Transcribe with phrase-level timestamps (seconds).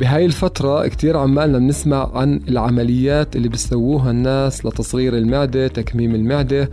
[0.00, 6.70] بهاي الفترة كتير عمالنا بنسمع عن العمليات اللي بيسووها الناس لتصغير المعدة تكميم المعدة.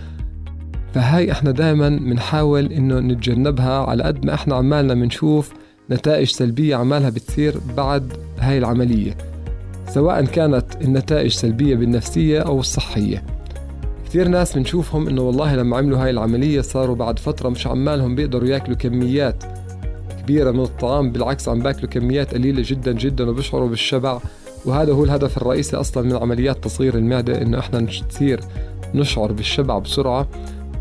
[0.94, 5.54] فهاي إحنا دائما بنحاول إنه نتجنبها على قد ما إحنا عمالنا بنشوف
[5.92, 9.18] نتائج سلبية عمالها بتصير بعد هاي العملية
[9.88, 13.24] سواء كانت النتائج سلبية بالنفسية أو الصحية.
[14.06, 18.50] كثير ناس بنشوفهم إنه والله لما عملوا هاي العملية صاروا بعد فترة مش عمالهم بيقدروا
[18.50, 19.44] ياكلوا كميات
[20.30, 24.20] كبيرة من الطعام بالعكس عم بأكلوا كميات قليلة جدا جدا وبيشعروا بالشبع.
[24.66, 28.40] وهذا هو الهدف الرئيسي أصلا من عمليات تصغير المعدة إنه إحنا نصير
[28.96, 30.28] نشعر بالشبع بسرعة.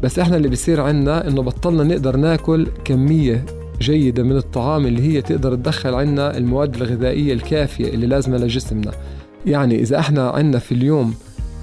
[0.03, 3.45] بس إحنا اللي بيصير عنا إنه بطلنا نقدر ناكل كمية
[3.81, 8.93] جيدة من الطعام اللي هي تقدر تدخل عنا المواد الغذائية الكافية اللي لازمة لجسمنا.
[9.47, 11.15] يعني إذا إحنا عنا في اليوم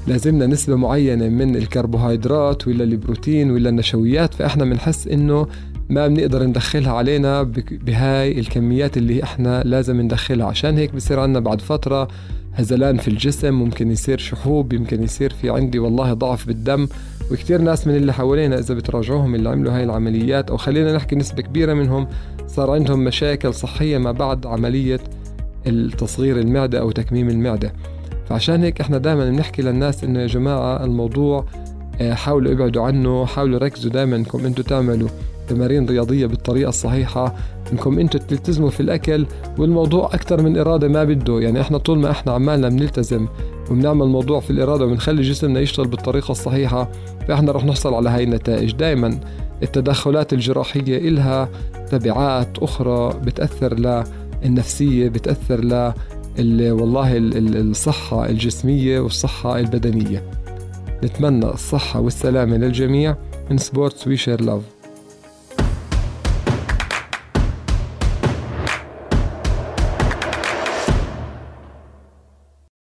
[0.07, 5.47] لازمنا نسبة معينة من الكربوهيدرات ولا البروتين ولا النشويات فإحنا بنحس إنه
[5.89, 10.47] ما بنقدر ندخلها علينا بهاي الكميات اللي إحنا لازم ندخلها.
[10.47, 12.07] عشان هيك بصير عنا بعد فترة
[12.53, 16.87] هزلان في الجسم ممكن يصير شحوب يمكن يصير في عندي والله ضعف بالدم.
[17.31, 21.41] وكتير ناس من اللي حوالينا إذا بتراجعوهم اللي عملوا هاي العمليات أو خلينا نحكي نسبة
[21.41, 22.07] كبيرة منهم
[22.47, 24.99] صار عندهم مشاكل صحية ما بعد عملية
[25.67, 27.73] التصغير المعدة أو تكميم المعدة.
[28.29, 31.45] فعشان هيك إحنا دائما بنحكي للناس إنه يا جماعة الموضوع
[32.01, 35.09] آه، حاولوا ابعدوا عنه حاولوا ركزوا دائما إنكم أنتم تعملوا.
[35.47, 37.35] تمارين رياضية بالطريقة الصحيحة.
[37.73, 39.25] انكم أنتم تلتزموا في الأكل
[39.57, 41.39] والموضوع أكثر من إرادة ما بده.
[41.39, 43.27] يعني إحنا طول ما إحنا عمالنا بنلتزم
[43.71, 46.89] وبنعمل موضوع في الإرادة وبنخلي جسمنا يشتغل بالطريقة الصحيحة
[47.27, 48.71] فإحنا رح نحصل على هاي النتائج.
[48.71, 49.19] دائما
[49.63, 51.49] التدخلات الجراحية إلها
[51.91, 54.03] تبعات أخرى بتأثر
[54.43, 55.93] للنفسيه بتأثر ل
[56.71, 60.23] والله الصحة الجسمية والصحة البدنية.
[61.03, 63.15] نتمنى الصحة والسلامة للجميع.
[63.51, 64.61] من Sports we share love